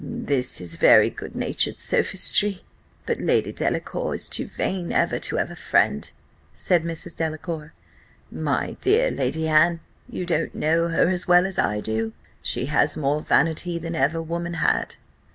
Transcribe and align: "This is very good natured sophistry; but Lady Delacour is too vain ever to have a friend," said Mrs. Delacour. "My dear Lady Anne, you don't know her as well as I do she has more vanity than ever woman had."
"This 0.03 0.59
is 0.59 0.77
very 0.77 1.11
good 1.11 1.35
natured 1.35 1.77
sophistry; 1.77 2.63
but 3.05 3.21
Lady 3.21 3.51
Delacour 3.51 4.15
is 4.15 4.29
too 4.29 4.47
vain 4.47 4.91
ever 4.91 5.19
to 5.19 5.35
have 5.35 5.51
a 5.51 5.55
friend," 5.55 6.11
said 6.55 6.81
Mrs. 6.83 7.15
Delacour. 7.15 7.71
"My 8.31 8.77
dear 8.81 9.11
Lady 9.11 9.47
Anne, 9.47 9.81
you 10.09 10.25
don't 10.25 10.55
know 10.55 10.87
her 10.87 11.09
as 11.09 11.27
well 11.27 11.45
as 11.45 11.59
I 11.59 11.81
do 11.81 12.13
she 12.41 12.65
has 12.65 12.97
more 12.97 13.21
vanity 13.21 13.77
than 13.77 13.93
ever 13.93 14.23
woman 14.23 14.55
had." 14.55 14.95